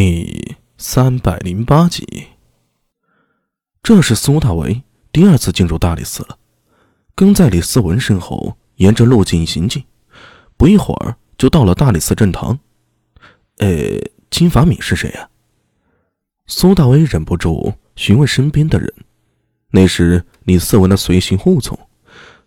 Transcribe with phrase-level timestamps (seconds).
[0.00, 2.28] 第三百零八集。
[3.82, 6.38] 这是苏大为第二次进入大理寺了，
[7.16, 9.84] 跟在李思文身后，沿着路径行进，
[10.56, 12.60] 不一会儿就到了大理寺正堂。
[13.56, 13.98] 呃，
[14.30, 15.28] 金法敏是谁呀？
[16.46, 18.94] 苏大为忍不住询问身边的人。
[19.72, 21.76] 那是李思文的随行护从，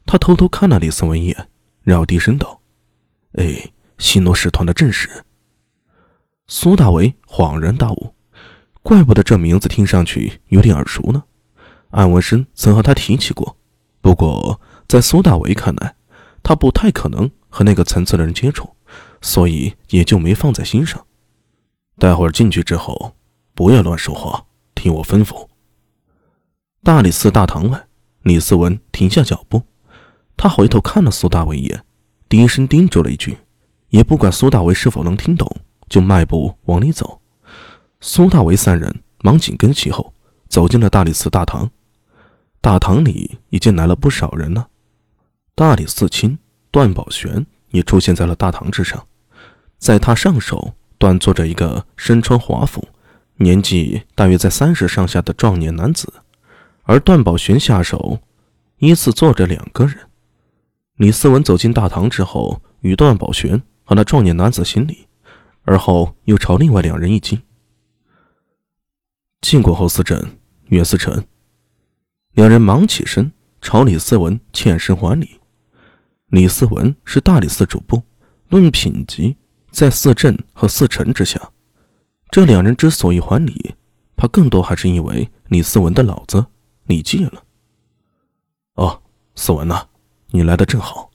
[0.05, 1.49] 他偷偷看了李思文一眼，
[1.83, 2.61] 然后低声道
[3.35, 5.09] ：“哎，新罗使团的正使。”
[6.47, 8.13] 苏大为恍然大悟，
[8.83, 11.23] 怪不得这名字听上去有点耳熟呢。
[11.89, 13.57] 安文生曾和他提起过，
[14.01, 15.95] 不过在苏大为看来，
[16.43, 18.69] 他不太可能和那个层次的人接触，
[19.21, 21.05] 所以也就没放在心上。
[21.97, 23.15] 待会儿进去之后，
[23.53, 25.47] 不要乱说话，听我吩咐。
[26.83, 27.87] 大理寺大堂外，
[28.23, 29.61] 李思文停下脚步，
[30.35, 31.85] 他回头看了苏大为一眼，
[32.27, 33.37] 低声叮嘱了一句，
[33.89, 35.47] 也不管苏大为是否能听懂。
[35.91, 37.19] 就迈步往里走，
[37.99, 40.13] 苏大为三人忙紧跟其后，
[40.47, 41.69] 走进了大理寺大堂。
[42.61, 44.69] 大堂里已经来了不少人了，
[45.53, 46.39] 大理寺卿
[46.71, 49.05] 段宝玄也出现在了大堂之上，
[49.79, 52.87] 在他上手端坐着一个身穿华服、
[53.35, 56.07] 年纪大约在三十上下的壮年男子，
[56.83, 58.17] 而段宝玄下手
[58.77, 59.97] 依次坐着两个人。
[60.95, 65.07] 李思文走进大堂之后，与段宝玄和那壮年男子行礼。
[65.71, 67.41] 而后又朝另外两人一敬，
[69.39, 71.23] 进过后思镇、岳思成，
[72.33, 73.31] 两人忙起身
[73.61, 75.39] 朝李思文欠身还礼。
[76.27, 78.03] 李思文是大理寺主簿，
[78.49, 79.37] 论品级
[79.71, 81.39] 在四镇和四臣之下。
[82.29, 83.73] 这两人之所以还礼，
[84.17, 86.45] 怕更多还是因为李思文的老子
[86.83, 87.43] 李记了。
[88.73, 89.01] 哦，
[89.35, 89.87] 思文呐，
[90.31, 91.09] 你来的正好，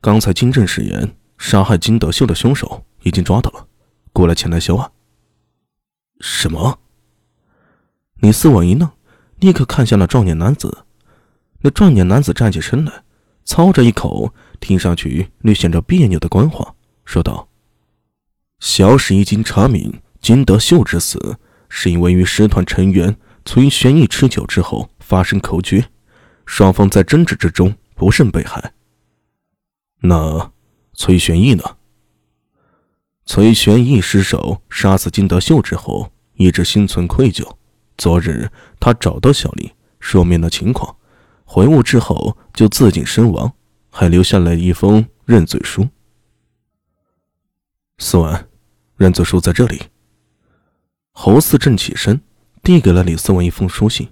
[0.00, 3.67] 刚才金正誓言杀害金德秀的凶手已经抓到了。
[4.18, 4.90] 过来前来销案。
[6.18, 6.80] 什么？
[8.16, 8.90] 李思文一愣，
[9.38, 10.86] 立刻看向了壮年男子。
[11.60, 13.04] 那壮年男子站起身来，
[13.44, 16.74] 操着一口听上去略显着别扭的官话，
[17.04, 17.48] 说道
[18.58, 25.80] ：“小史已经查明，金德秀之死是因为与师团成员崔玄义吃酒之后发生口角，
[26.44, 28.74] 双方在争执之中不慎被害。
[30.00, 30.50] 那
[30.94, 31.62] 崔玄义呢？”
[33.28, 37.46] 崔玄一失手杀死金德秀之后，一直心存愧疚。
[37.98, 38.50] 昨日
[38.80, 40.96] 他找到小丽，说明了情况，
[41.44, 43.52] 回屋之后就自尽身亡，
[43.90, 45.86] 还留下了一封认罪书。
[47.98, 48.48] 思文，
[48.96, 49.82] 认罪书在这里。
[51.12, 52.22] 侯四正起身，
[52.62, 54.08] 递给了李思文一封书信。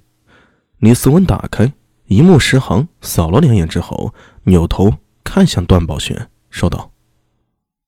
[0.81, 1.72] 李思文打开，
[2.04, 4.12] 一目十行，扫了两眼之后，
[4.44, 4.93] 扭头
[5.25, 6.93] 看向段宝轩，说道：“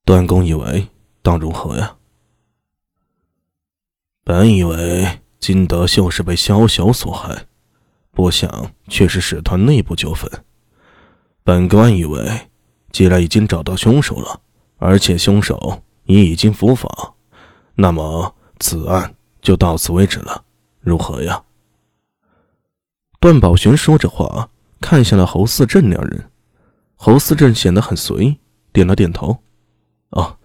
[0.07, 0.89] 段公以为。”
[1.29, 1.95] 当如何呀？
[4.25, 7.47] 本以为金德秀是被萧晓所害，
[8.13, 10.31] 不想却是使团内部纠纷。
[11.45, 12.49] 本官以为，
[12.93, 14.41] 既然已经找到凶手了，
[14.79, 17.13] 而且凶手也已经伏法，
[17.75, 20.43] 那么此案就到此为止了，
[20.81, 21.45] 如何呀？
[23.21, 24.49] 段宝玄说着话，
[24.81, 26.31] 看向了侯四正两人。
[26.97, 28.39] 侯四正显得很随意，
[28.73, 29.37] 点了点头。
[30.09, 30.38] 哦。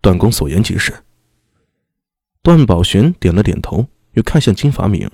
[0.00, 0.92] 段公所言极是。
[2.42, 5.10] 段宝玄点了点头，又看向金法明：“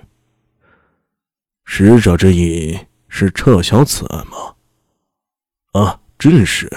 [1.66, 4.54] 使者之意是撤销此案吗
[5.72, 6.70] ？”“啊，正是。”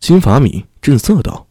[0.00, 1.46] 金法敏正色道：“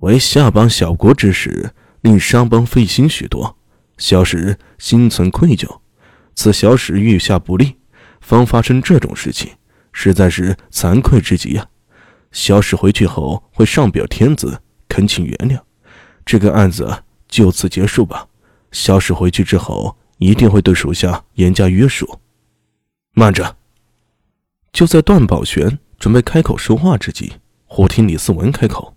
[0.00, 3.56] 为下邦小国之事，令商邦费心许多，
[3.96, 5.80] 小使心存愧疚。
[6.34, 7.76] 此小使遇下不利，
[8.20, 9.50] 方发生这种事情，
[9.92, 11.66] 实在是惭愧之极呀。”
[12.32, 15.60] 小史回去后会上表天子，恳请原谅。
[16.24, 18.26] 这个案子就此结束吧。
[18.72, 22.18] 小史回去之后，一定会对属下严加约束。
[23.12, 23.56] 慢着！
[24.72, 27.34] 就在段宝玄准备开口说话之际，
[27.66, 28.96] 忽听李思文开口。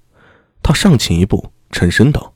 [0.63, 2.33] 他上前一步，沉声道：“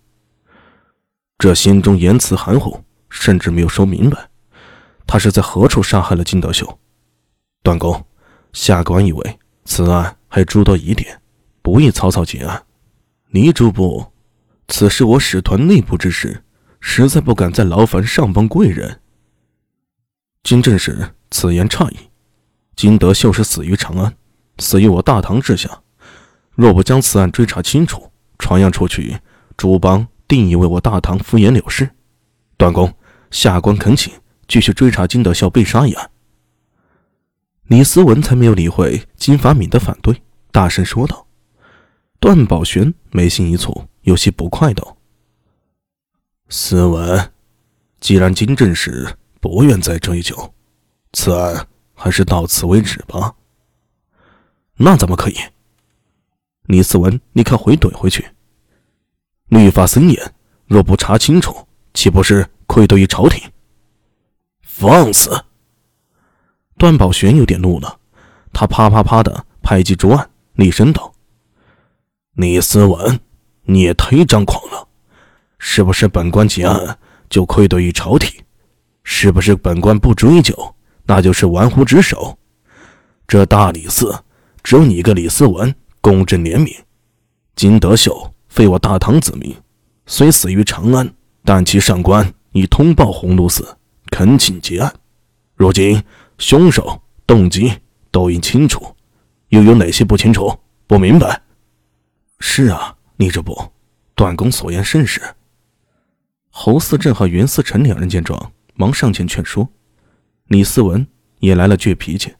[1.39, 4.29] 这心中言辞含糊，甚至没有说明白，
[5.07, 6.79] 他是在何处杀害了金德秀？”
[7.63, 8.05] 段公，
[8.51, 10.17] 下官以为此案。
[10.31, 11.19] 还诸多疑点，
[11.63, 12.63] 不宜草草结案。
[13.31, 14.05] 倪主簿，
[14.67, 16.43] 此事我使团内部之事，
[16.79, 19.01] 实在不敢再劳烦上邦贵人。
[20.43, 21.97] 金正使此言差矣。
[22.75, 24.15] 金德秀是死于长安，
[24.59, 25.81] 死于我大唐之下。
[26.51, 29.17] 若不将此案追查清楚，传扬出去，
[29.57, 31.89] 诸邦定以为我大唐敷衍了事。
[32.55, 32.93] 段公，
[33.31, 34.13] 下官恳请
[34.47, 36.11] 继续追查金德秀被杀一案。
[37.69, 41.27] 李思文才没有理会金发敏的反对，大声说道
[42.19, 44.97] ：“段宝玄眉心一蹙，有些不快道
[46.49, 47.31] ：‘思文，
[47.99, 50.51] 既然金正使不愿再追究，
[51.13, 53.35] 此案还是到此为止吧。
[54.77, 55.35] 那怎么可以？
[56.63, 58.27] 李思文立刻回怼回去
[59.49, 60.33] ：“律法森严，
[60.65, 63.47] 若不查清楚，岂不是愧对于朝廷？”
[64.63, 65.29] 放肆！
[66.79, 67.99] 段宝玄有点怒了，
[68.53, 71.11] 他啪啪啪的拍击桌案，厉声道
[72.35, 73.19] ：“李思文，
[73.63, 74.87] 你也忒张狂了！
[75.57, 76.97] 是不是本官结案
[77.29, 78.31] 就愧对于朝廷？
[79.03, 80.55] 是不是本官不追究，
[81.03, 82.39] 那就是玩忽职守？
[83.27, 84.17] 这大理寺
[84.63, 86.73] 只有你一个李思文公正廉明，
[87.57, 89.53] 金德秀非我大唐子民，
[90.05, 93.77] 虽死于长安，但其上官已通报鸿胪寺，
[94.09, 94.93] 恳请结案。
[95.55, 96.01] 如今。”
[96.39, 97.71] 凶手动机
[98.11, 98.95] 都已清楚，
[99.49, 100.57] 又有哪些不清楚、
[100.87, 101.41] 不明白？
[102.39, 103.73] 是啊，你这不，
[104.15, 105.21] 段公所言甚是。
[106.49, 109.67] 侯思正和袁思成两人见状，忙上前劝说。
[110.47, 111.05] 李思文
[111.39, 112.33] 也来了倔脾气，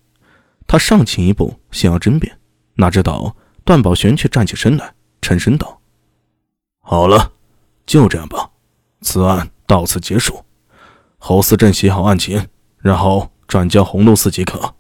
[0.65, 2.39] 他上前一步想要争辩，
[2.75, 3.35] 哪知道
[3.65, 5.81] 段宝玄却站起身来，沉声道
[6.79, 7.33] ：“好了，
[7.85, 8.49] 就这样吧，
[9.01, 10.45] 此案到此结束。
[11.17, 12.47] 侯思正写好案情，
[12.77, 14.75] 然后。”转交红露寺即可。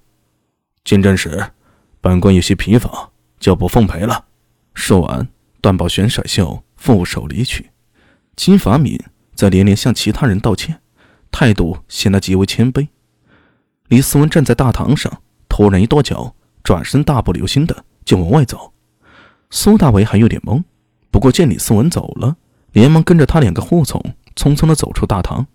[0.85, 1.43] 金正使，
[1.99, 4.25] 本官有些疲乏，就不奉陪了。
[4.75, 5.27] 说完，
[5.59, 7.71] 段宝玄甩袖，负手离去。
[8.35, 8.95] 金法敏
[9.33, 10.79] 则连连向其他人道歉，
[11.31, 12.87] 态度显得极为谦卑。
[13.87, 18.71] 李思文站在大堂上，突然一跺脚，转身大步流星的就往外走。
[19.49, 20.63] 苏大为还有点懵，
[21.09, 22.37] 不过见李思文走了，
[22.73, 23.99] 连忙跟着他两个护从，
[24.35, 25.47] 匆匆的走出大堂。